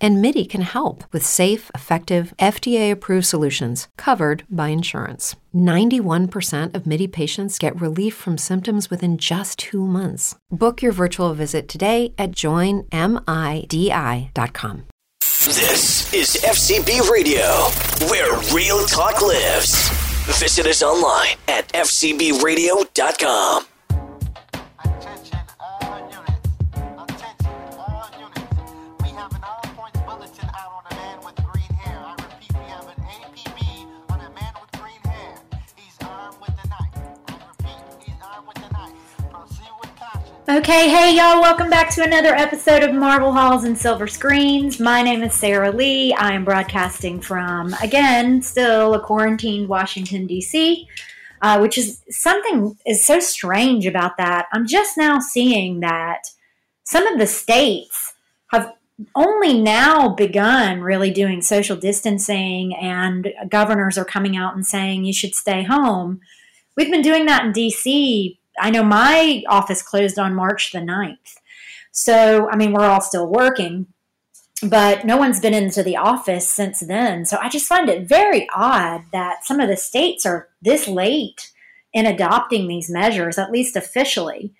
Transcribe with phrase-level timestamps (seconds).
[0.00, 5.36] And MIDI can help with safe, effective, FDA approved solutions covered by insurance.
[5.54, 10.34] 91% of MIDI patients get relief from symptoms within just two months.
[10.50, 12.90] Book your virtual visit today at joinmidi.com.
[15.20, 17.44] This is FCB Radio,
[18.10, 19.88] where real talk lives.
[20.40, 23.66] Visit us online at fcbradio.com.
[40.48, 44.78] Okay, hey y'all, welcome back to another episode of Marble Halls and Silver Screens.
[44.78, 46.14] My name is Sarah Lee.
[46.14, 50.86] I am broadcasting from, again, still a quarantined Washington, D.C.,
[51.42, 54.46] uh, which is something is so strange about that.
[54.52, 56.28] I'm just now seeing that
[56.84, 58.14] some of the states
[58.52, 58.72] have
[59.16, 65.12] only now begun really doing social distancing, and governors are coming out and saying you
[65.12, 66.20] should stay home.
[66.76, 68.35] We've been doing that in DC.
[68.60, 71.36] I know my office closed on March the 9th.
[71.92, 73.86] So, I mean, we're all still working,
[74.62, 77.24] but no one's been into the office since then.
[77.24, 81.50] So I just find it very odd that some of the states are this late
[81.92, 84.52] in adopting these measures, at least officially.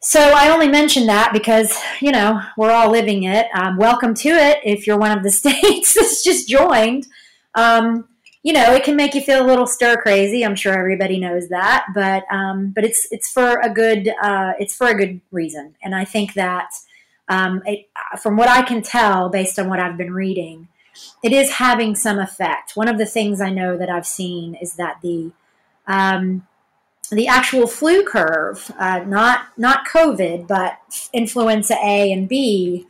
[0.00, 3.46] So I only mention that because, you know, we're all living it.
[3.54, 7.06] Um, welcome to it if you're one of the states that's just joined.
[7.54, 8.08] Um,
[8.46, 10.44] you know, it can make you feel a little stir crazy.
[10.44, 14.76] I'm sure everybody knows that, but um, but it's it's for a good uh, it's
[14.76, 16.70] for a good reason, and I think that
[17.28, 17.88] um, it,
[18.22, 20.68] from what I can tell, based on what I've been reading,
[21.24, 22.76] it is having some effect.
[22.76, 25.32] One of the things I know that I've seen is that the
[25.88, 26.46] um,
[27.10, 30.78] the actual flu curve, uh, not not COVID, but
[31.12, 32.86] influenza A and B,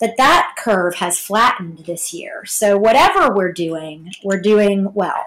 [0.00, 2.44] that that curve has flattened this year.
[2.44, 5.24] So whatever we're doing, we're doing well.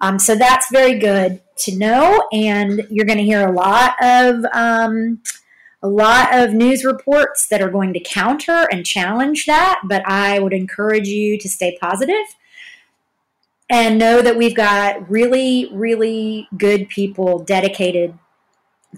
[0.00, 4.44] Um, so that's very good to know, and you're going to hear a lot of
[4.52, 5.22] um,
[5.82, 9.80] a lot of news reports that are going to counter and challenge that.
[9.84, 12.26] But I would encourage you to stay positive
[13.70, 18.18] and know that we've got really, really good people dedicated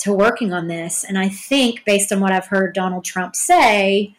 [0.00, 1.04] to working on this.
[1.04, 4.14] And I think, based on what I've heard Donald Trump say,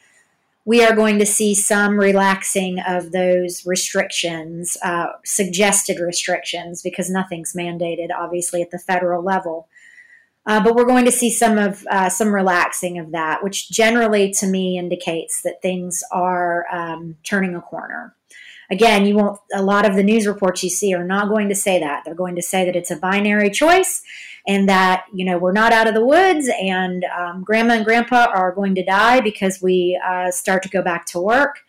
[0.65, 7.53] we are going to see some relaxing of those restrictions, uh, suggested restrictions, because nothing's
[7.53, 9.67] mandated, obviously, at the federal level.
[10.45, 14.31] Uh, but we're going to see some of uh, some relaxing of that, which generally,
[14.31, 18.15] to me, indicates that things are um, turning a corner.
[18.71, 19.39] Again, you won't.
[19.53, 22.03] A lot of the news reports you see are not going to say that.
[22.05, 24.03] They're going to say that it's a binary choice,
[24.47, 28.27] and that you know we're not out of the woods, and um, grandma and grandpa
[28.33, 31.59] are going to die because we uh, start to go back to work.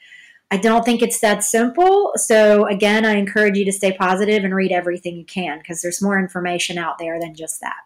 [0.50, 2.12] I don't think it's that simple.
[2.16, 6.02] So again, I encourage you to stay positive and read everything you can because there's
[6.02, 7.76] more information out there than just that.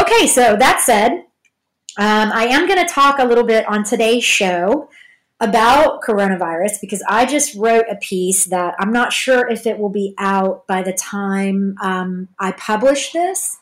[0.00, 1.24] Okay, so that said,
[1.98, 4.88] um, I am going to talk a little bit on today's show
[5.40, 9.88] about coronavirus because I just wrote a piece that I'm not sure if it will
[9.88, 13.58] be out by the time um, I publish this.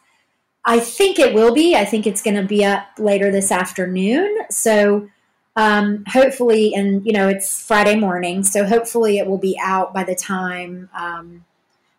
[0.65, 1.77] I think it will be.
[1.77, 4.37] I think it's going to be up later this afternoon.
[4.51, 5.09] So
[5.55, 10.05] um, hopefully, and you know, it's Friday morning, so hopefully it will be out by
[10.05, 11.45] the time um,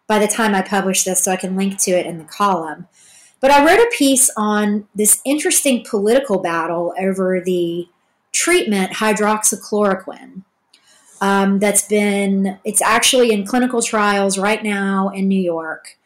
[0.06, 2.88] by the time I publish this, so I can link to it in the column.
[3.40, 7.88] But I wrote a piece on this interesting political battle over the
[8.38, 10.44] treatment hydroxychloroquine.
[11.20, 15.98] Um, that's been, it's actually in clinical trials right now in New York.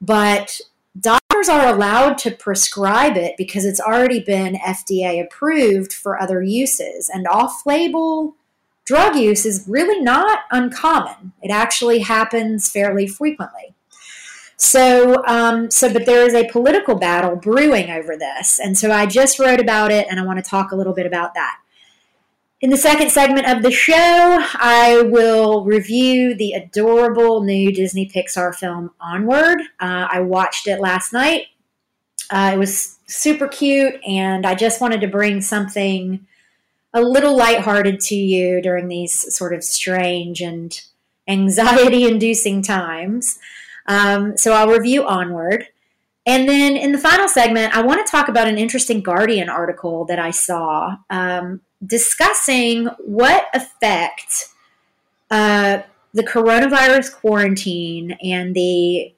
[0.00, 0.60] But
[0.98, 7.08] doctors are allowed to prescribe it because it's already been FDA approved for other uses.
[7.08, 8.34] And off label
[8.84, 13.74] drug use is really not uncommon, it actually happens fairly frequently.
[14.56, 18.58] So, um, so, but there is a political battle brewing over this.
[18.58, 21.06] And so I just wrote about it and I want to talk a little bit
[21.06, 21.58] about that.
[22.60, 28.52] In the second segment of the show, I will review the adorable new Disney Pixar
[28.52, 29.60] film Onward.
[29.78, 31.46] Uh, I watched it last night.
[32.30, 36.26] Uh, it was super cute, and I just wanted to bring something
[36.92, 40.80] a little lighthearted to you during these sort of strange and
[41.28, 43.38] anxiety inducing times.
[43.86, 45.68] Um, so I'll review Onward.
[46.26, 50.04] And then in the final segment, I want to talk about an interesting Guardian article
[50.06, 50.96] that I saw.
[51.08, 54.48] Um, discussing what effect
[55.30, 55.82] uh,
[56.14, 59.12] the coronavirus quarantine and the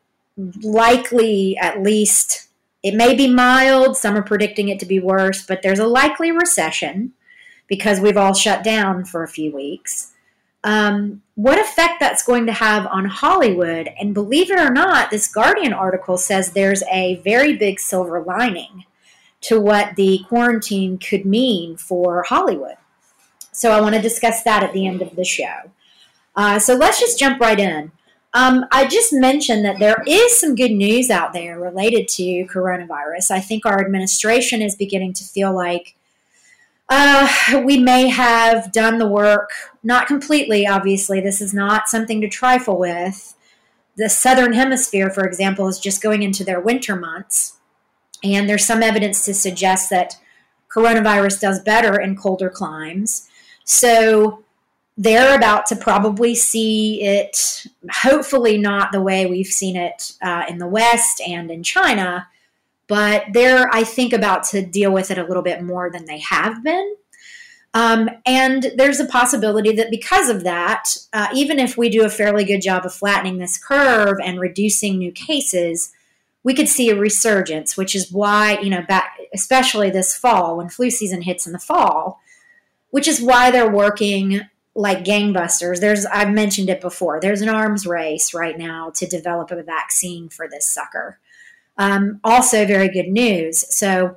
[0.63, 2.49] likely, at least,
[2.83, 6.31] it may be mild, some are predicting it to be worse, but there's a likely
[6.31, 7.13] recession
[7.67, 10.13] because we've all shut down for a few weeks.
[10.65, 13.89] Um, what effect that's going to have on Hollywood.
[13.99, 18.85] And believe it or not, this Guardian article says there's a very big silver lining
[19.43, 22.77] to what the quarantine could mean for Hollywood.
[23.53, 25.71] So I want to discuss that at the end of the show.
[26.37, 27.93] Uh, so let's just jump right in.
[28.33, 33.33] Um, I just mentioned that there is some good news out there related to coronavirus.
[33.33, 35.97] I think our administration is beginning to feel like
[36.89, 39.51] uh, we may have done the work,
[39.83, 41.21] not completely, obviously.
[41.21, 43.35] This is not something to trifle with.
[43.97, 47.57] The Southern Hemisphere, for example, is just going into their winter months.
[48.23, 50.17] And there's some evidence to suggest that
[50.69, 53.29] coronavirus does better in colder climes.
[53.65, 54.45] So
[54.97, 60.59] they're about to probably see it, hopefully not the way we've seen it uh, in
[60.59, 62.29] the West and in China,
[62.87, 66.19] but they're, I think, about to deal with it a little bit more than they
[66.19, 66.97] have been.
[67.73, 72.11] Um, and there's a possibility that because of that, uh, even if we do a
[72.11, 75.93] fairly good job of flattening this curve and reducing new cases,
[76.43, 80.69] we could see a resurgence, which is why, you know, back, especially this fall when
[80.69, 82.21] flu season hits in the fall,
[82.91, 84.41] which is why they're working
[84.75, 85.81] like gangbusters.
[85.81, 87.21] There's I've mentioned it before.
[87.21, 91.19] There's an arms race right now to develop a vaccine for this sucker.
[91.77, 93.65] Um, also, very good news.
[93.75, 94.17] So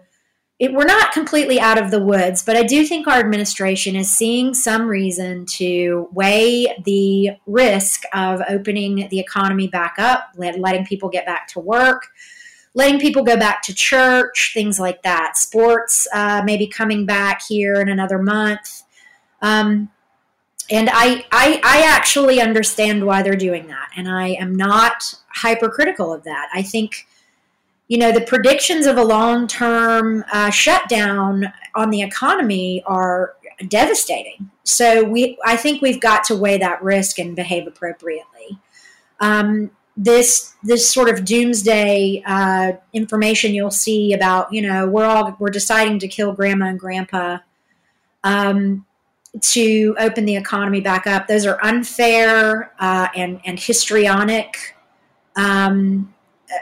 [0.60, 4.12] it, we're not completely out of the woods, but I do think our administration is
[4.12, 10.86] seeing some reason to weigh the risk of opening the economy back up, let, letting
[10.86, 12.08] people get back to work.
[12.76, 15.38] Letting people go back to church, things like that.
[15.38, 18.82] Sports uh, maybe coming back here in another month.
[19.44, 19.92] Um,
[20.72, 26.14] and I, I i actually understand why they're doing that and i am not hypercritical
[26.14, 27.06] of that i think
[27.88, 33.36] you know the predictions of a long-term uh, shutdown on the economy are
[33.68, 38.58] devastating so we i think we've got to weigh that risk and behave appropriately
[39.20, 45.36] um, this this sort of doomsday uh, information you'll see about you know we're all
[45.40, 47.38] we're deciding to kill grandma and grandpa
[48.24, 48.86] um,
[49.42, 51.28] to open the economy back up.
[51.28, 54.76] Those are unfair uh, and, and histrionic
[55.36, 56.14] um,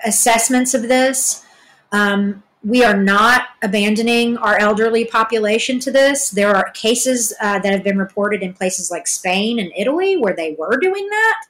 [0.06, 1.46] assessments of this.
[1.92, 6.30] Um, we are not abandoning our elderly population to this.
[6.30, 10.36] There are cases uh, that have been reported in places like Spain and Italy where
[10.36, 11.42] they were doing that.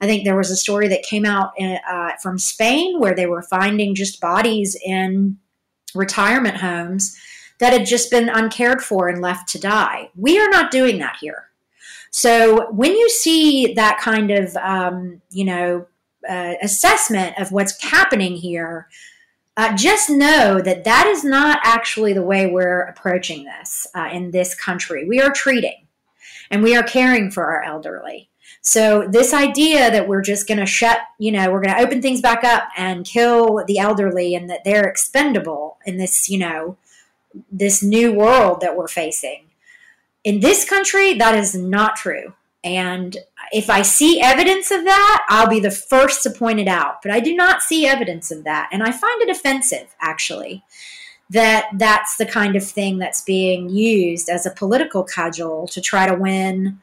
[0.00, 3.26] I think there was a story that came out in, uh, from Spain where they
[3.26, 5.38] were finding just bodies in
[5.94, 7.18] retirement homes
[7.58, 10.10] that had just been uncared for and left to die.
[10.16, 11.48] We are not doing that here.
[12.10, 15.86] So when you see that kind of, um, you know,
[16.28, 18.88] uh, assessment of what's happening here,
[19.56, 24.30] uh, just know that that is not actually the way we're approaching this uh, in
[24.30, 25.04] this country.
[25.04, 25.86] We are treating
[26.50, 28.28] and we are caring for our elderly.
[28.60, 32.02] So this idea that we're just going to shut, you know, we're going to open
[32.02, 36.76] things back up and kill the elderly and that they're expendable in this, you know,
[37.50, 39.44] this new world that we're facing.
[40.24, 42.34] In this country, that is not true.
[42.62, 43.16] And
[43.52, 47.02] if I see evidence of that, I'll be the first to point it out.
[47.02, 48.68] But I do not see evidence of that.
[48.72, 50.64] And I find it offensive, actually,
[51.30, 56.06] that that's the kind of thing that's being used as a political cudgel to try
[56.06, 56.80] to win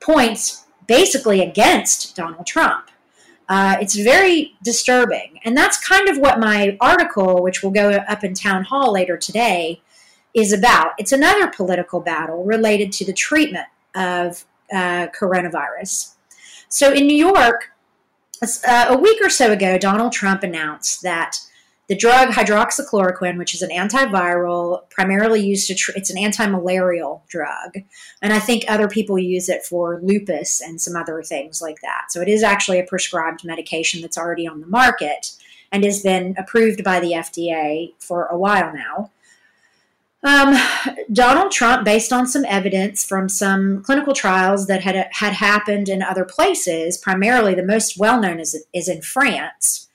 [0.00, 2.90] points basically against Donald Trump.
[3.48, 5.40] Uh, it's very disturbing.
[5.44, 9.80] And that's kind of what my article, which will go up in Townhall later today,
[10.34, 10.92] is about.
[10.98, 16.14] It's another political battle related to the treatment of uh, coronavirus.
[16.68, 17.72] So in New York,
[18.42, 21.38] uh, a week or so ago, Donald Trump announced that
[21.88, 27.78] the drug hydroxychloroquine, which is an antiviral, primarily used to tr- it's an anti-malarial drug,
[28.20, 32.06] and I think other people use it for lupus and some other things like that.
[32.10, 35.32] So it is actually a prescribed medication that's already on the market
[35.72, 39.10] and has been approved by the FDA for a while now.
[40.24, 40.56] Um,
[41.12, 46.02] Donald Trump, based on some evidence from some clinical trials that had had happened in
[46.02, 49.88] other places, primarily the most well known is, is in France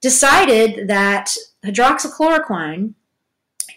[0.00, 2.94] decided that hydroxychloroquine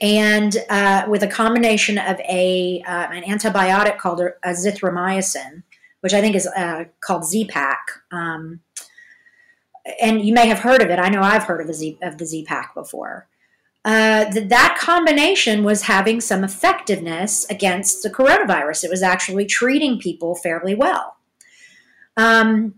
[0.01, 5.63] and uh, with a combination of a uh, an antibiotic called azithromycin,
[6.01, 7.79] which I think is uh, called Z-Pak.
[8.11, 8.61] Um,
[10.01, 10.99] and you may have heard of it.
[10.99, 13.27] I know I've heard of, Z, of the Z-Pak before.
[13.85, 18.83] Uh, that that combination was having some effectiveness against the coronavirus.
[18.83, 21.17] It was actually treating people fairly well.
[22.17, 22.75] Um,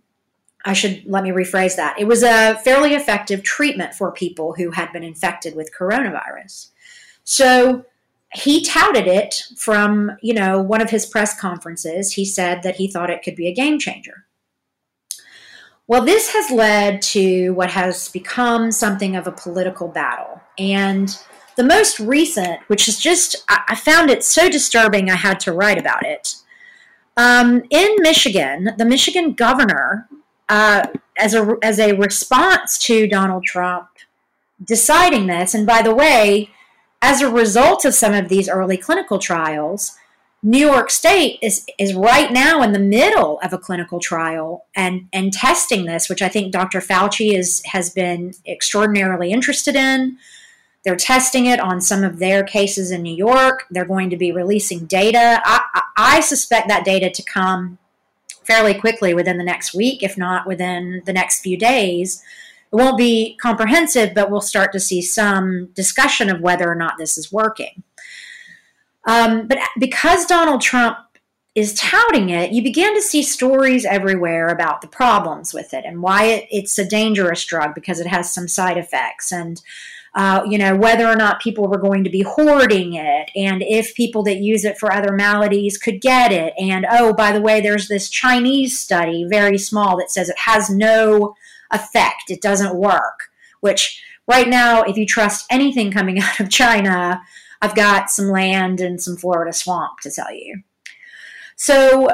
[0.63, 1.99] I should let me rephrase that.
[1.99, 6.69] It was a fairly effective treatment for people who had been infected with coronavirus.
[7.23, 7.85] So
[8.33, 12.13] he touted it from, you know, one of his press conferences.
[12.13, 14.25] He said that he thought it could be a game changer.
[15.87, 20.40] Well, this has led to what has become something of a political battle.
[20.57, 21.17] And
[21.55, 25.77] the most recent, which is just, I found it so disturbing, I had to write
[25.77, 26.35] about it.
[27.17, 30.07] Um, in Michigan, the Michigan governor,
[30.49, 33.87] uh, as, a, as a response to Donald Trump
[34.63, 36.49] deciding this, and by the way,
[37.01, 39.97] as a result of some of these early clinical trials,
[40.43, 45.07] New York State is is right now in the middle of a clinical trial and
[45.13, 46.79] and testing this, which I think Dr.
[46.79, 50.17] Fauci is has been extraordinarily interested in.
[50.83, 53.65] They're testing it on some of their cases in New York.
[53.69, 55.41] They're going to be releasing data.
[55.43, 57.77] I, I, suspect that data to come
[58.43, 62.23] fairly quickly within the next week, if not within the next few days.
[62.71, 66.97] It won't be comprehensive, but we'll start to see some discussion of whether or not
[66.97, 67.83] this is working.
[69.05, 70.97] Um, but because Donald Trump
[71.53, 76.01] is touting it, you begin to see stories everywhere about the problems with it and
[76.01, 79.61] why it, it's a dangerous drug because it has some side effects and
[80.13, 83.95] uh, you know whether or not people were going to be hoarding it and if
[83.95, 86.53] people that use it for other maladies could get it.
[86.57, 90.69] And oh by the way there's this chinese study very small that says it has
[90.69, 91.35] no
[91.71, 92.29] effect.
[92.29, 93.29] It doesn't work.
[93.61, 97.21] Which right now if you trust anything coming out of china
[97.61, 100.63] I've got some land and some Florida swamp to tell you.
[101.55, 102.09] So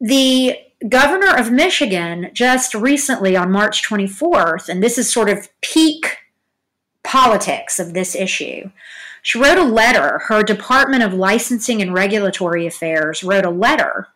[0.00, 0.56] the
[0.88, 6.16] governor of Michigan just recently on March 24th, and this is sort of peak
[7.04, 8.70] politics of this issue.
[9.22, 14.08] She wrote a letter, her Department of Licensing and Regulatory Affairs wrote a letter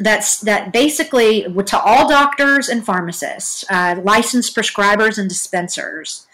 [0.00, 6.26] that's that basically to all doctors and pharmacists, uh, licensed prescribers and dispensers,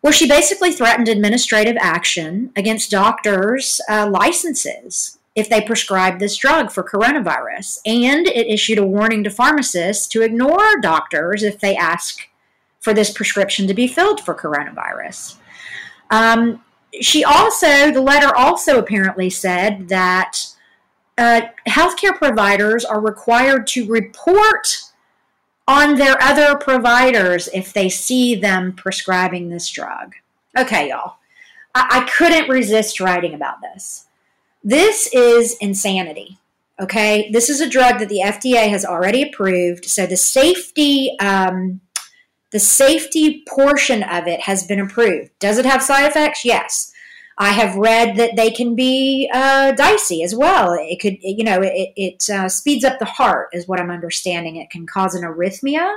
[0.00, 6.70] where she basically threatened administrative action against doctors' uh, licenses if they prescribed this drug
[6.70, 7.78] for coronavirus.
[7.86, 12.28] And it issued a warning to pharmacists to ignore doctors if they ask
[12.82, 15.36] for this prescription to be filled for coronavirus.
[16.10, 16.62] Um,
[17.00, 20.38] she also, the letter also apparently said that
[21.16, 24.82] uh, healthcare providers are required to report
[25.66, 30.14] on their other providers if they see them prescribing this drug.
[30.58, 31.16] Okay, y'all.
[31.74, 34.06] I, I couldn't resist writing about this.
[34.64, 36.38] This is insanity.
[36.80, 39.84] Okay, this is a drug that the FDA has already approved.
[39.84, 41.80] So the safety, um,
[42.52, 45.30] the safety portion of it has been approved.
[45.38, 46.44] Does it have side effects?
[46.44, 46.92] Yes.
[47.38, 50.74] I have read that they can be uh, dicey as well.
[50.78, 54.56] It could, you know, it, it uh, speeds up the heart, is what I'm understanding.
[54.56, 55.96] It can cause an arrhythmia,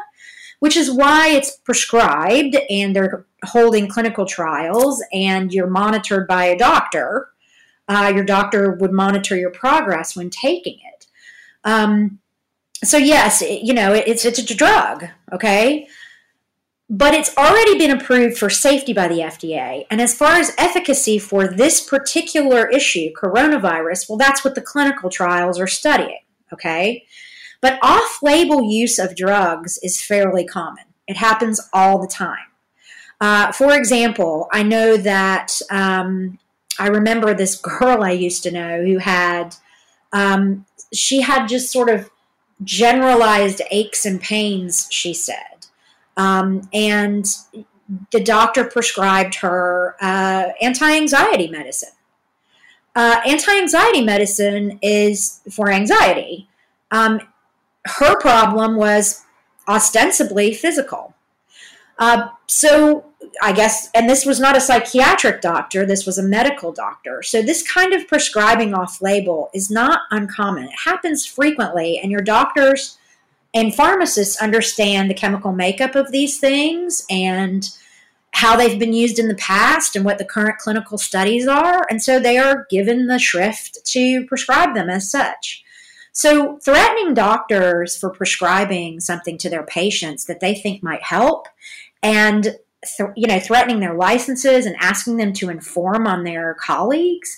[0.59, 6.57] which is why it's prescribed and they're holding clinical trials and you're monitored by a
[6.57, 7.27] doctor.
[7.89, 11.05] Uh, your doctor would monitor your progress when taking it.
[11.65, 12.19] Um,
[12.81, 15.87] so yes, it, you know, it, it's it's a drug, okay
[16.89, 19.85] but it's already been approved for safety by the FDA.
[19.89, 25.09] And as far as efficacy for this particular issue, coronavirus, well, that's what the clinical
[25.09, 26.19] trials are studying,
[26.53, 27.05] okay?
[27.59, 32.37] But off label use of drugs is fairly common, it happens all the time.
[33.19, 36.37] Uh, for example, I know that um,
[36.77, 39.55] I remember this girl I used to know who had,
[40.13, 42.11] um, she had just sort of
[42.63, 45.54] generalized aches and pains, she said
[46.17, 47.25] um, and
[48.11, 51.89] the doctor prescribed her uh, anti anxiety medicine.
[52.95, 56.47] Uh, anti anxiety medicine is for anxiety.
[56.91, 57.19] Um,
[57.85, 59.23] her problem was
[59.67, 61.13] ostensibly physical.
[61.97, 63.05] Uh, so
[63.41, 67.21] I guess, and this was not a psychiatric doctor, this was a medical doctor.
[67.21, 70.65] So this kind of prescribing off label is not uncommon.
[70.65, 72.97] It happens frequently, and your doctors
[73.55, 77.69] and pharmacists understand the chemical makeup of these things and
[78.31, 81.87] how they've been used in the past and what the current clinical studies are.
[81.89, 85.63] And so they are given the shrift to prescribe them as such.
[86.11, 91.47] So, threatening doctors for prescribing something to their patients that they think might help
[92.03, 97.37] and th- you know threatening their licenses and asking them to inform on their colleagues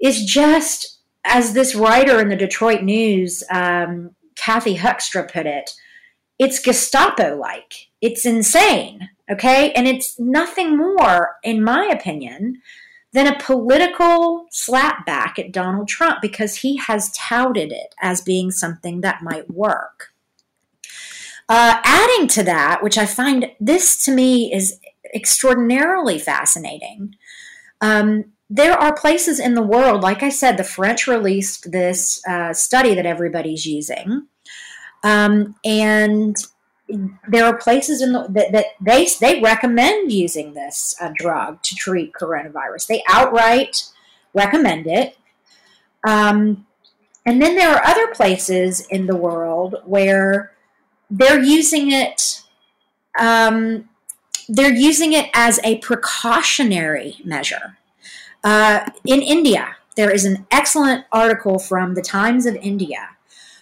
[0.00, 5.70] is just as this writer in the Detroit News um, Kathy Hoekstra put it,
[6.38, 7.88] it's Gestapo like.
[8.00, 9.08] It's insane.
[9.30, 9.72] Okay.
[9.72, 12.60] And it's nothing more, in my opinion,
[13.12, 19.00] than a political slapback at Donald Trump because he has touted it as being something
[19.00, 20.12] that might work.
[21.48, 24.78] Uh, adding to that, which I find this to me is
[25.14, 27.14] extraordinarily fascinating.
[27.80, 32.52] Um, there are places in the world, like I said, the French released this uh,
[32.52, 34.28] study that everybody's using.
[35.02, 36.36] Um, and
[37.28, 41.74] there are places in the that, that they they recommend using this uh, drug to
[41.74, 42.86] treat coronavirus.
[42.86, 43.84] They outright
[44.32, 45.16] recommend it.
[46.06, 46.66] Um,
[47.24, 50.52] and then there are other places in the world where
[51.10, 52.42] they're using it.
[53.18, 53.88] Um,
[54.48, 57.78] they're using it as a precautionary measure.
[58.46, 63.08] Uh, in India, there is an excellent article from the Times of India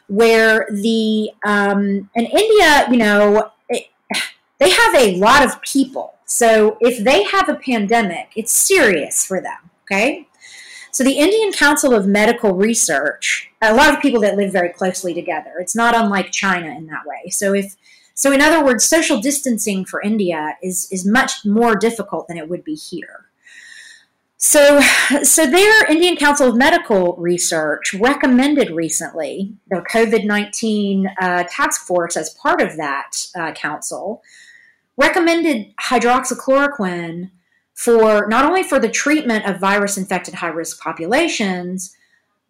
[0.09, 3.87] where the um, in India, you know, it,
[4.59, 6.13] they have a lot of people.
[6.27, 9.71] So if they have a pandemic, it's serious for them.
[9.85, 10.29] Okay.
[10.91, 15.15] So the Indian Council of Medical Research, a lot of people that live very closely
[15.15, 15.55] together.
[15.61, 17.31] It's not unlike China in that way.
[17.31, 17.75] So if
[18.13, 22.51] so in other words, social distancing for India is is much more difficult than it
[22.51, 23.24] would be here.
[24.47, 24.79] So,
[25.23, 32.15] so their Indian Council of Medical Research recommended recently the COVID 19 uh, task force,
[32.15, 34.23] as part of that uh, council,
[34.99, 37.31] recommended hydroxychloroquine
[37.73, 41.97] for not only for the treatment of virus infected high risk populations,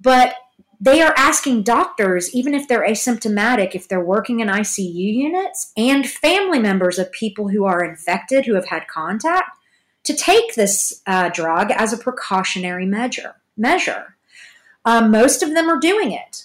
[0.00, 0.34] but
[0.80, 6.10] they are asking doctors, even if they're asymptomatic, if they're working in ICU units, and
[6.10, 9.50] family members of people who are infected who have had contact
[10.04, 13.34] to take this uh, drug as a precautionary measure.
[13.56, 14.16] Measure.
[14.84, 16.44] Um, most of them are doing it.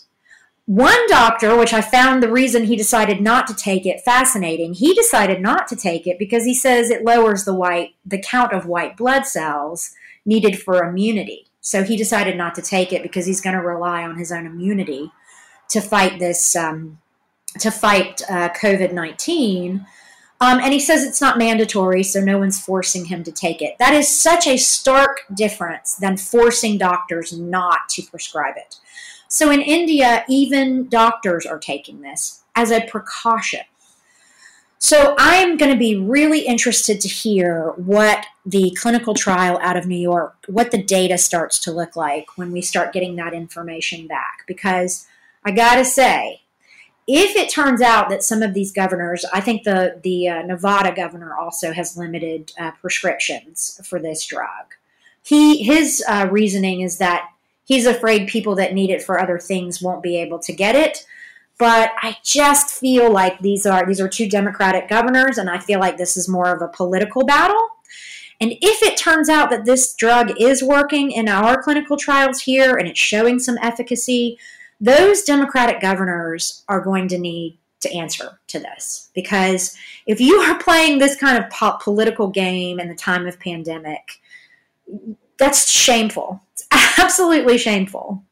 [0.65, 4.93] One doctor, which I found the reason he decided not to take it fascinating, he
[4.93, 8.67] decided not to take it because he says it lowers the white the count of
[8.67, 11.47] white blood cells needed for immunity.
[11.59, 14.45] So he decided not to take it because he's going to rely on his own
[14.45, 15.11] immunity
[15.69, 16.99] to fight this um,
[17.59, 19.87] to fight uh, COVID nineteen.
[20.41, 23.77] Um, and he says it's not mandatory, so no one's forcing him to take it.
[23.77, 28.77] That is such a stark difference than forcing doctors not to prescribe it.
[29.27, 33.61] So in India, even doctors are taking this as a precaution.
[34.81, 39.85] So I'm going to be really interested to hear what the clinical trial out of
[39.85, 44.07] New York, what the data starts to look like when we start getting that information
[44.07, 44.45] back.
[44.47, 45.05] Because
[45.43, 46.43] I got to say,
[47.11, 50.93] if it turns out that some of these governors, I think the the uh, Nevada
[50.95, 54.75] governor also has limited uh, prescriptions for this drug.
[55.23, 57.31] He his uh, reasoning is that
[57.65, 61.07] he's afraid people that need it for other things won't be able to get it.
[61.57, 65.79] But I just feel like these are these are two Democratic governors, and I feel
[65.79, 67.69] like this is more of a political battle.
[68.39, 72.75] And if it turns out that this drug is working in our clinical trials here
[72.75, 74.37] and it's showing some efficacy,
[74.79, 80.59] those Democratic governors are going to need to answer to this because if you are
[80.63, 84.19] playing this kind of po- political game in the time of pandemic,
[85.37, 86.41] that's shameful.
[86.53, 86.67] It's
[86.99, 88.23] absolutely shameful.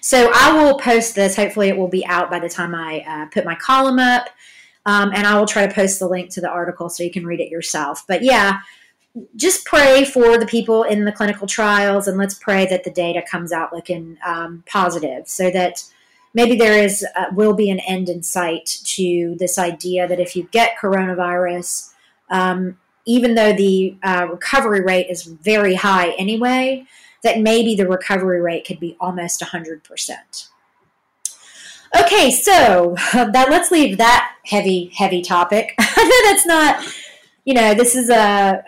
[0.00, 1.36] So I will post this.
[1.36, 4.28] Hopefully, it will be out by the time I uh, put my column up.
[4.86, 7.24] Um, and I will try to post the link to the article so you can
[7.24, 8.04] read it yourself.
[8.06, 8.58] But yeah,
[9.36, 13.22] just pray for the people in the clinical trials and let's pray that the data
[13.22, 15.84] comes out looking um, positive so that
[16.34, 20.34] maybe there is uh, will be an end in sight to this idea that if
[20.34, 21.92] you get coronavirus
[22.30, 26.84] um, even though the uh, recovery rate is very high anyway
[27.22, 30.48] that maybe the recovery rate could be almost 100%
[31.96, 35.74] okay so that let's leave that heavy heavy topic.
[35.78, 36.84] That's not
[37.44, 38.64] you know this is a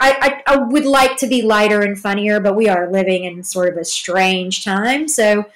[0.00, 3.42] I, I, I, would like to be lighter and funnier, but we are living in
[3.42, 5.08] sort of a strange time.
[5.08, 5.46] So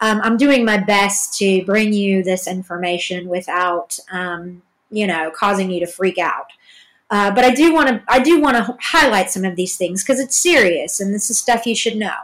[0.00, 5.70] um, I'm doing my best to bring you this information without, um, you know, causing
[5.70, 6.46] you to freak out.
[7.10, 10.04] Uh, but I do want to I do want to highlight some of these things
[10.04, 12.14] because it's serious and this is stuff you should know.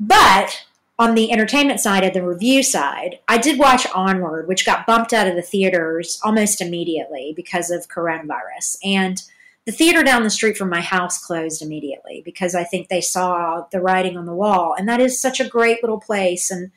[0.00, 0.64] But
[0.98, 5.12] on the entertainment side of the review side, I did watch Onward, which got bumped
[5.12, 8.76] out of the theaters almost immediately because of coronavirus.
[8.84, 9.22] And
[9.64, 13.64] the theater down the street from my house closed immediately because I think they saw
[13.70, 14.74] the writing on the wall.
[14.76, 16.50] And that is such a great little place.
[16.50, 16.72] And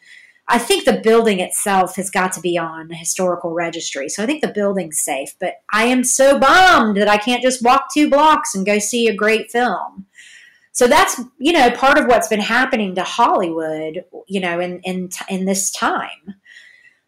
[0.48, 4.10] I think the building itself has got to be on a historical registry.
[4.10, 5.34] So I think the building's safe.
[5.39, 9.08] But I am so bummed that I can't just walk two blocks and go see
[9.08, 10.06] a great film.
[10.71, 15.10] So that's, you know, part of what's been happening to Hollywood, you know, in, in,
[15.30, 16.36] in this time.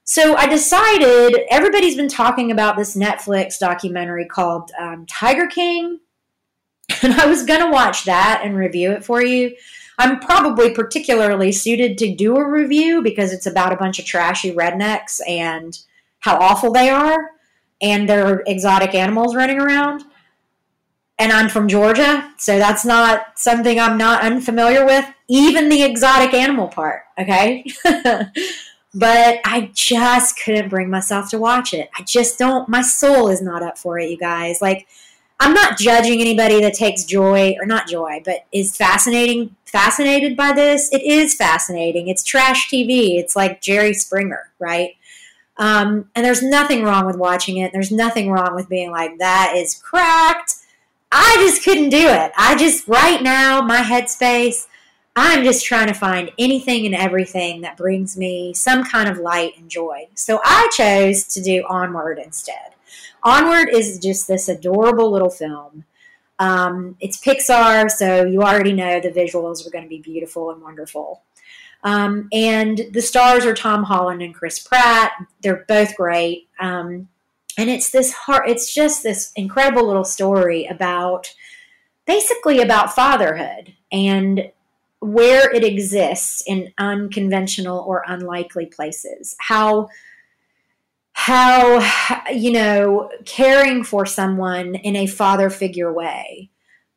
[0.09, 5.99] So I decided everybody's been talking about this Netflix documentary called um, Tiger King,
[7.03, 9.53] and I was going to watch that and review it for you.
[9.97, 14.53] I'm probably particularly suited to do a review because it's about a bunch of trashy
[14.53, 15.77] rednecks and
[16.19, 17.31] how awful they are
[17.81, 20.05] and their exotic animals running around.
[21.19, 26.33] And I'm from Georgia, so that's not something I'm not unfamiliar with, even the exotic
[26.33, 27.65] animal part, okay?
[28.93, 31.89] but I just couldn't bring myself to watch it.
[31.97, 34.61] I just don't, my soul is not up for it, you guys.
[34.61, 34.87] Like,
[35.39, 40.53] I'm not judging anybody that takes joy or not joy, but is fascinating fascinated by
[40.53, 40.91] this.
[40.91, 42.07] It is fascinating.
[42.07, 43.19] It's trash TV.
[43.19, 44.95] It's like Jerry Springer, right?
[45.57, 47.71] Um, and there's nothing wrong with watching it.
[47.73, 50.55] There's nothing wrong with being like that is cracked.
[51.11, 52.31] I just couldn't do it.
[52.37, 54.67] I just right now my headspace.
[55.19, 59.57] I'm just trying to find anything and everything that brings me some kind of light
[59.57, 60.07] and joy.
[60.13, 62.75] So I chose to do Onward instead.
[63.23, 65.85] Onward is just this adorable little film.
[66.37, 70.61] Um, it's Pixar, so you already know the visuals are going to be beautiful and
[70.61, 71.23] wonderful.
[71.83, 75.13] Um, and the stars are Tom Holland and Chris Pratt.
[75.41, 76.47] They're both great.
[76.59, 77.09] Um,
[77.57, 81.33] and it's this heart, it's just this incredible little story about
[82.05, 84.51] basically about fatherhood and
[84.99, 89.35] where it exists in unconventional or unlikely places.
[89.39, 89.89] How
[91.13, 91.79] how
[92.31, 96.49] you know caring for someone in a father figure way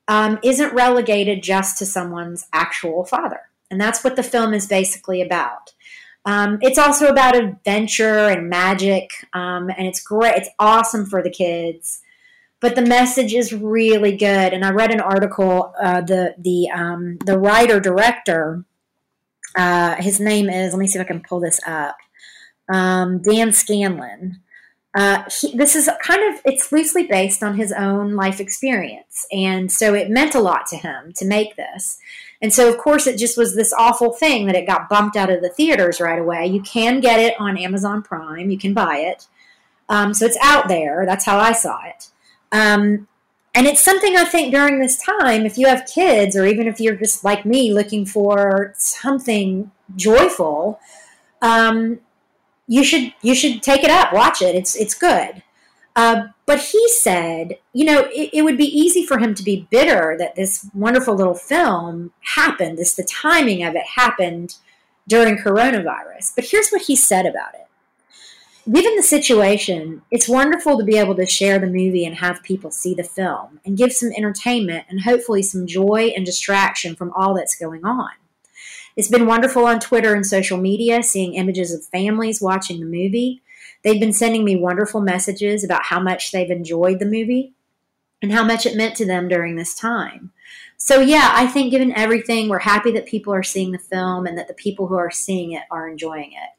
[0.09, 3.41] um, isn't relegated just to someone's actual father.
[3.71, 5.73] And that's what the film is basically about.
[6.25, 11.31] Um, it's also about adventure and magic um, and it's great it's awesome for the
[11.31, 12.03] kids
[12.61, 17.19] but the message is really good and i read an article uh, the the um,
[17.25, 18.65] the writer director
[19.57, 21.97] uh, his name is let me see if i can pull this up
[22.71, 24.41] um, Dan Scanlon.
[24.93, 29.71] Uh, he, this is kind of it's loosely based on his own life experience, and
[29.71, 31.99] so it meant a lot to him to make this.
[32.43, 35.31] And so, of course, it just was this awful thing that it got bumped out
[35.31, 36.47] of the theaters right away.
[36.47, 38.51] You can get it on Amazon Prime.
[38.51, 39.27] You can buy it.
[39.89, 41.05] Um, so it's out there.
[41.07, 42.09] That's how I saw it.
[42.53, 43.09] Um,
[43.55, 46.81] and it's something I think during this time, if you have kids, or even if
[46.81, 50.79] you're just like me looking for something joyful,
[51.43, 52.01] um,
[52.69, 54.55] you should you should take it up, watch it.
[54.55, 55.43] It's it's good.
[55.97, 59.67] Uh, but he said, you know, it, it, would be easy for him to be
[59.71, 62.79] bitter that this wonderful little film happened.
[62.79, 64.55] This the timing of it happened
[65.09, 66.33] during coronavirus.
[66.37, 67.67] But here's what he said about it.
[68.73, 72.71] Given the situation, it's wonderful to be able to share the movie and have people
[72.71, 77.35] see the film and give some entertainment and hopefully some joy and distraction from all
[77.35, 78.11] that's going on.
[78.97, 83.43] It's been wonderful on Twitter and social media seeing images of families watching the movie.
[83.83, 87.55] They've been sending me wonderful messages about how much they've enjoyed the movie
[88.23, 90.33] and how much it meant to them during this time.
[90.77, 94.39] So, yeah, I think given everything, we're happy that people are seeing the film and
[94.39, 96.51] that the people who are seeing it are enjoying it.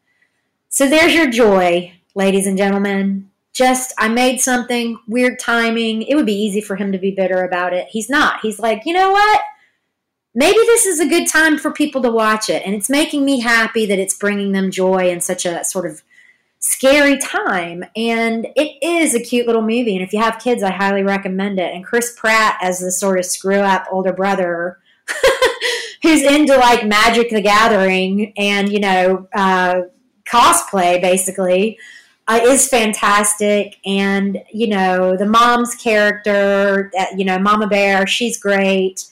[0.69, 3.30] So, there's your joy, ladies and gentlemen.
[3.54, 6.04] Just, I made something, weird timing.
[6.04, 7.88] It would be easy for him to be bitter about it.
[7.89, 8.39] He's not.
[8.41, 9.41] He's like, you know what?
[10.34, 12.63] maybe this is a good time for people to watch it.
[12.65, 16.02] And it's making me happy that it's bringing them joy in such a sort of
[16.60, 17.84] scary time.
[17.95, 19.95] And it is a cute little movie.
[19.95, 21.74] And if you have kids, I highly recommend it.
[21.74, 24.80] And Chris Pratt as the sort of screw up older brother
[26.02, 29.82] who's into like Magic the Gathering and, you know, uh,
[30.26, 31.78] cosplay basically.
[32.28, 38.38] Uh, is fantastic, and you know the mom's character, uh, you know Mama Bear, she's
[38.38, 39.12] great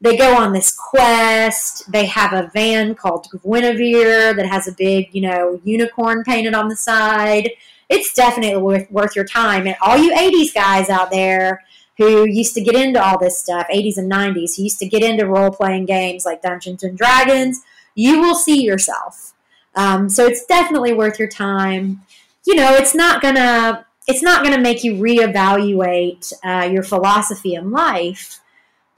[0.00, 1.90] they go on this quest.
[1.92, 6.68] They have a van called Guinevere that has a big, you know, unicorn painted on
[6.68, 7.50] the side.
[7.88, 9.66] It's definitely worth, worth your time.
[9.66, 11.64] And all you 80s guys out there
[11.98, 15.02] who used to get into all this stuff, 80s and 90s, who used to get
[15.02, 17.60] into role playing games like Dungeons and Dragons,
[17.94, 19.34] you will see yourself.
[19.74, 22.00] Um, so it's definitely worth your time.
[22.46, 27.70] You know, it's not gonna it's not gonna make you reevaluate uh, your philosophy in
[27.70, 28.40] life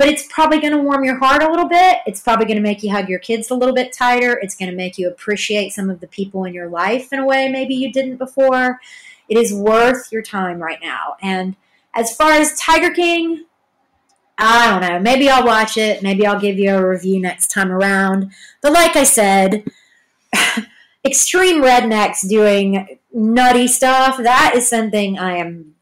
[0.02, 1.98] but it's probably to warm your heart a little bit.
[2.06, 4.36] It's probably to make you hug your kids a little bit tighter.
[4.42, 7.48] It's to make you appreciate some of the people in your life in a way
[7.48, 8.80] maybe you didn't before.
[9.28, 11.14] It is worth your time right now.
[11.22, 11.54] And
[11.94, 13.44] as far as Tiger King,
[14.38, 14.98] I don't know.
[14.98, 16.02] Maybe I'll watch it.
[16.02, 18.32] Maybe I'll give you a review next time around.
[18.60, 19.64] But like I said,
[21.04, 25.74] extreme rednecks doing nutty stuff, that is something I am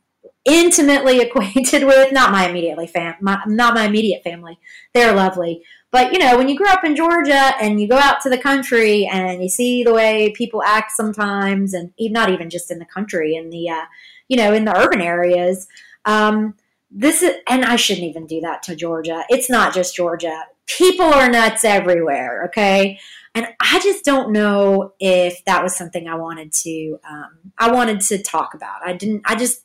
[0.45, 2.13] intimately acquainted with.
[2.13, 4.59] Not my immediately fam, my, not my immediate family.
[4.95, 8.21] They're lovely, But you know, when you grow up in Georgia and you go out
[8.23, 12.71] to the country and you see the way people act sometimes, and not even just
[12.71, 13.85] in the country, in the uh,
[14.29, 15.67] you know, in the urban areas,
[16.05, 16.55] um,
[16.91, 19.25] this is, and I shouldn't even do that to Georgia.
[19.29, 20.45] It's not just Georgia.
[20.67, 22.45] People are nuts everywhere.
[22.47, 22.99] Okay.
[23.35, 28.01] And I just don't know if that was something I wanted to, um, I wanted
[28.03, 28.83] to talk about.
[28.85, 29.65] I didn't, I just,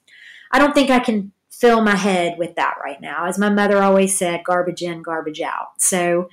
[0.51, 3.25] I don't think I can fill my head with that right now.
[3.25, 5.81] As my mother always said, garbage in, garbage out.
[5.81, 6.29] So,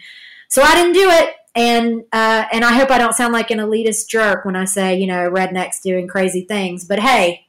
[0.48, 1.34] so I didn't do it.
[1.54, 4.98] And, uh, and I hope I don't sound like an elitist jerk when I say,
[4.98, 7.46] you know, rednecks doing crazy things, but hey,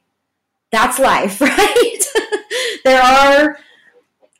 [0.70, 2.00] that's life, right?
[2.84, 3.58] there are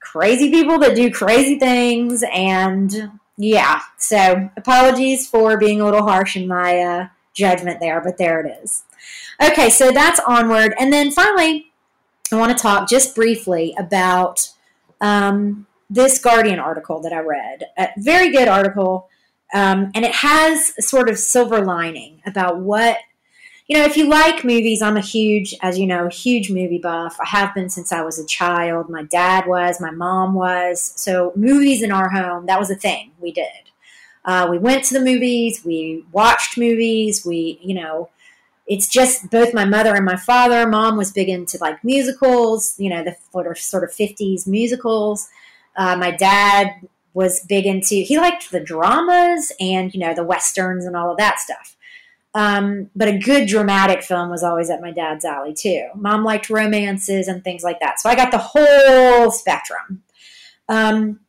[0.00, 6.36] crazy people that do crazy things and yeah so apologies for being a little harsh
[6.36, 8.84] in my uh, judgment there but there it is.
[9.42, 11.72] Okay so that's onward and then finally
[12.32, 14.50] i want to talk just briefly about
[15.00, 19.08] um, this guardian article that i read a very good article
[19.52, 22.98] um, and it has a sort of silver lining about what
[23.66, 27.16] you know, if you like movies, I'm a huge, as you know, huge movie buff.
[27.18, 28.90] I have been since I was a child.
[28.90, 30.92] My dad was, my mom was.
[30.96, 33.48] So, movies in our home, that was a thing we did.
[34.24, 38.08] Uh, we went to the movies, we watched movies, we, you know,
[38.66, 40.66] it's just both my mother and my father.
[40.66, 45.28] Mom was big into like musicals, you know, the sort of, sort of 50s musicals.
[45.76, 50.86] Uh, my dad was big into, he liked the dramas and, you know, the westerns
[50.86, 51.73] and all of that stuff.
[52.34, 55.88] Um, but a good dramatic film was always at my dad's alley too.
[55.94, 58.00] Mom liked romances and things like that.
[58.00, 60.02] So I got the whole spectrum.
[60.68, 61.20] Um,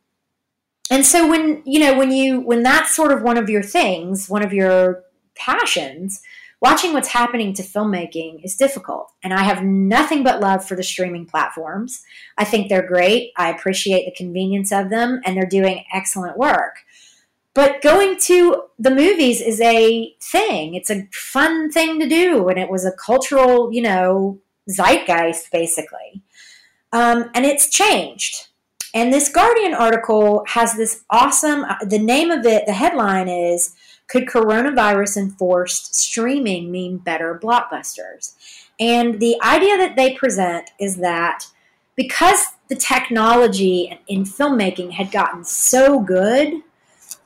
[0.90, 4.28] and so when, you know, when you, when that's sort of one of your things,
[4.28, 5.04] one of your
[5.36, 6.22] passions,
[6.60, 9.12] watching what's happening to filmmaking is difficult.
[9.22, 12.02] And I have nothing but love for the streaming platforms.
[12.38, 13.32] I think they're great.
[13.36, 16.78] I appreciate the convenience of them and they're doing excellent work.
[17.56, 20.74] But going to the movies is a thing.
[20.74, 22.50] It's a fun thing to do.
[22.50, 24.38] And it was a cultural, you know,
[24.68, 26.20] zeitgeist, basically.
[26.92, 28.48] Um, and it's changed.
[28.92, 33.74] And this Guardian article has this awesome, uh, the name of it, the headline is
[34.06, 38.34] Could Coronavirus Enforced Streaming Mean Better Blockbusters?
[38.78, 41.46] And the idea that they present is that
[41.94, 42.38] because
[42.68, 46.62] the technology in filmmaking had gotten so good,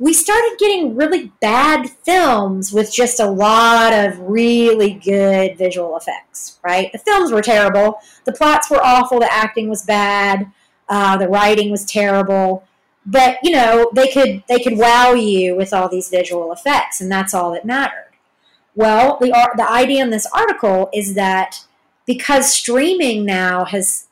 [0.00, 6.58] we started getting really bad films with just a lot of really good visual effects,
[6.64, 6.90] right?
[6.90, 10.50] The films were terrible, the plots were awful, the acting was bad,
[10.88, 12.64] uh, the writing was terrible,
[13.04, 17.12] but you know they could they could wow you with all these visual effects, and
[17.12, 18.08] that's all that mattered.
[18.74, 21.66] Well, the the idea in this article is that
[22.06, 24.06] because streaming now has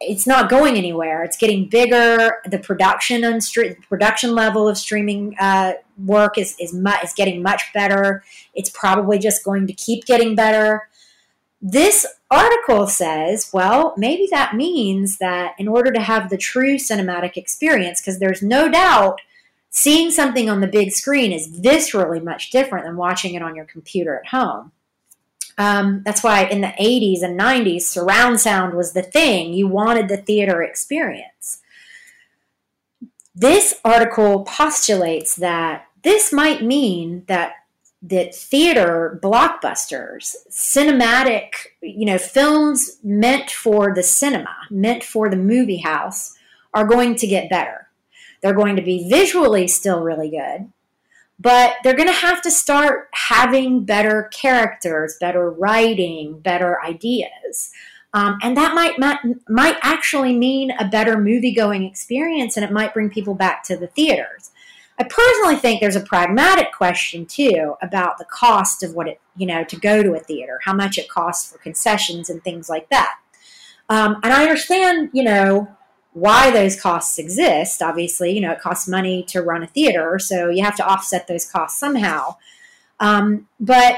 [0.00, 1.24] it's not going anywhere.
[1.24, 2.38] It's getting bigger.
[2.48, 3.40] The production on
[3.88, 5.72] production level of streaming uh,
[6.04, 8.22] work is is, mu- is getting much better.
[8.54, 10.88] It's probably just going to keep getting better.
[11.60, 17.36] This article says, well, maybe that means that in order to have the true cinematic
[17.36, 19.20] experience, because there's no doubt
[19.70, 23.64] seeing something on the big screen is viscerally much different than watching it on your
[23.64, 24.70] computer at home.
[25.58, 29.52] Um, that's why in the 80s and 90s, surround sound was the thing.
[29.52, 31.60] You wanted the theater experience.
[33.34, 37.52] This article postulates that this might mean that
[38.00, 41.48] that theater blockbusters, cinematic,
[41.82, 46.36] you know, films meant for the cinema, meant for the movie house,
[46.72, 47.88] are going to get better.
[48.40, 50.72] They're going to be visually still really good,
[51.38, 57.70] but they're going to have to start having better characters, better writing, better ideas.
[58.14, 62.72] Um, and that might, might might actually mean a better movie going experience, and it
[62.72, 64.50] might bring people back to the theaters.
[64.98, 69.46] I personally think there's a pragmatic question too about the cost of what it you
[69.46, 72.88] know to go to a theater, how much it costs for concessions and things like
[72.88, 73.16] that.
[73.90, 75.68] Um, and I understand, you know,
[76.12, 77.82] why those costs exist.
[77.82, 81.28] Obviously, you know, it costs money to run a theater, so you have to offset
[81.28, 82.36] those costs somehow.
[83.00, 83.96] Um, but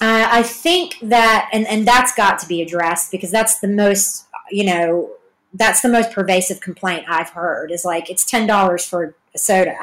[0.00, 4.26] uh, I think that, and, and that's got to be addressed because that's the most,
[4.50, 5.10] you know,
[5.54, 9.76] that's the most pervasive complaint I've heard is like, it's $10 for a soda.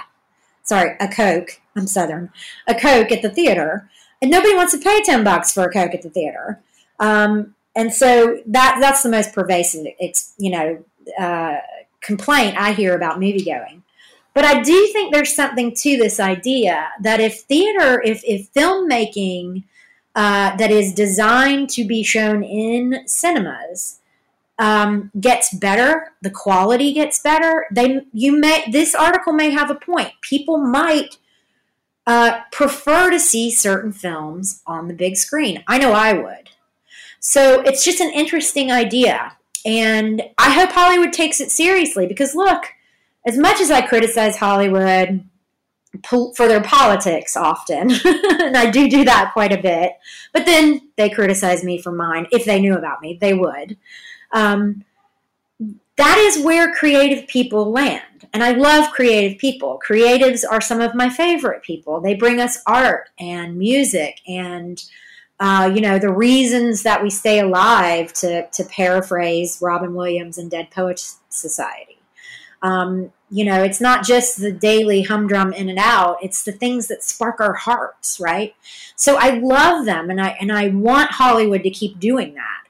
[0.64, 1.62] Sorry, a Coke.
[1.76, 2.32] I'm Southern.
[2.68, 3.90] A Coke at the theater.
[4.22, 6.62] And nobody wants to pay 10 bucks for a Coke at the theater.
[7.00, 10.84] Um, and so that that's the most pervasive, it's, you know,
[11.20, 11.58] uh,
[12.02, 13.84] complaint I hear about movie going.
[14.34, 19.64] But I do think there's something to this idea that if theater, if, if filmmaking
[20.14, 24.00] uh, that is designed to be shown in cinemas
[24.60, 27.66] um, gets better, the quality gets better.
[27.72, 30.12] They you may this article may have a point.
[30.22, 31.18] People might
[32.08, 35.64] uh, prefer to see certain films on the big screen.
[35.68, 36.52] I know I would.
[37.20, 42.66] So it's just an interesting idea, and I hope Hollywood takes it seriously because look,
[43.26, 45.28] as much as I criticize Hollywood
[46.04, 49.94] for their politics often, and I do do that quite a bit.
[50.34, 52.28] But then they criticize me for mine.
[52.32, 53.78] If they knew about me, they would.
[54.32, 54.86] Um,
[55.98, 58.28] that is where creative people land.
[58.34, 59.82] And I love creative people.
[59.88, 62.02] Creatives are some of my favorite people.
[62.02, 64.84] They bring us art and music and,
[65.40, 70.50] uh, you know, the reasons that we stay alive, to, to paraphrase Robin Williams and
[70.50, 72.00] Dead Poets Society.
[72.62, 76.88] Um, you know, it's not just the daily humdrum in and out, it's the things
[76.88, 78.56] that spark our hearts, right?
[78.96, 82.62] So I love them and I, and I want Hollywood to keep doing that.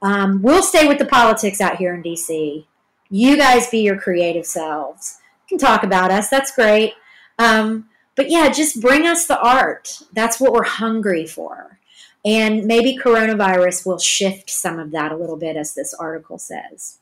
[0.00, 2.64] Um, we'll stay with the politics out here in DC.
[3.10, 5.18] You guys be your creative selves.
[5.48, 6.28] You can talk about us.
[6.28, 6.94] That's great.
[7.38, 10.00] Um, but yeah, just bring us the art.
[10.12, 11.78] That's what we're hungry for.
[12.24, 16.98] And maybe coronavirus will shift some of that a little bit, as this article says.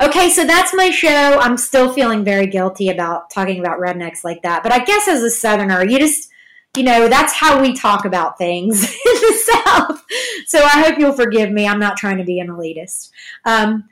[0.00, 1.38] Okay, so that's my show.
[1.40, 4.62] I'm still feeling very guilty about talking about rednecks like that.
[4.62, 6.30] But I guess as a Southerner, you just,
[6.76, 10.04] you know, that's how we talk about things in the South.
[10.46, 11.66] So I hope you'll forgive me.
[11.66, 13.10] I'm not trying to be an elitist.
[13.44, 13.88] Um,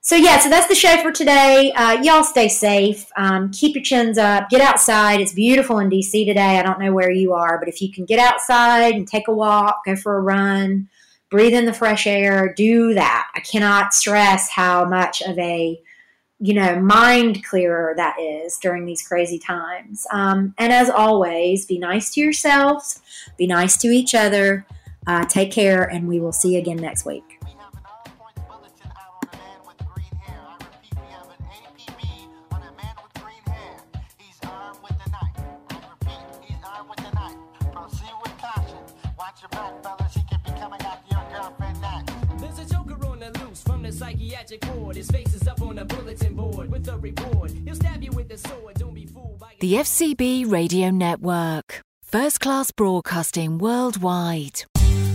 [0.00, 1.72] so yeah, so that's the show for today.
[1.72, 3.06] Uh, y'all stay safe.
[3.16, 4.48] Um, keep your chins up.
[4.48, 5.20] Get outside.
[5.20, 6.58] It's beautiful in DC today.
[6.58, 9.32] I don't know where you are, but if you can get outside and take a
[9.32, 10.88] walk, go for a run,
[11.30, 13.28] breathe in the fresh air, do that.
[13.34, 15.80] I cannot stress how much of a
[16.40, 20.06] you know mind clearer that is during these crazy times.
[20.12, 23.02] Um, and as always, be nice to yourselves.
[23.36, 24.64] Be nice to each other.
[25.06, 27.37] Uh, take care, and we will see you again next week.
[39.38, 40.14] Watch your back, fellas.
[40.14, 42.12] He could be coming after your girlfriend next.
[42.40, 44.96] There's a joker on the loose from the psychiatric ward.
[44.96, 47.52] His face is up on the bulletin board with a report.
[47.64, 48.74] He'll stab you with the sword.
[48.78, 51.82] Don't be fooled by The FCB Radio Network.
[52.02, 54.64] First class broadcasting worldwide.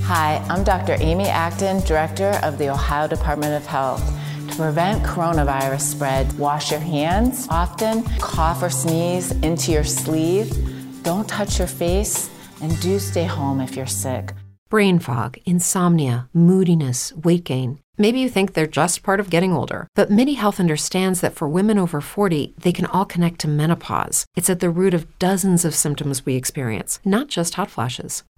[0.03, 0.95] Hi, I'm Dr.
[0.99, 4.03] Amy Acton, Director of the Ohio Department of Health.
[4.51, 11.27] To prevent coronavirus spread, wash your hands often, cough or sneeze into your sleeve, don't
[11.27, 12.29] touch your face,
[12.63, 14.33] and do stay home if you're sick.
[14.69, 17.77] Brain fog, insomnia, moodiness, weight gain.
[17.95, 21.47] Maybe you think they're just part of getting older, but MIDI Health understands that for
[21.47, 24.25] women over 40, they can all connect to menopause.
[24.35, 28.23] It's at the root of dozens of symptoms we experience, not just hot flashes.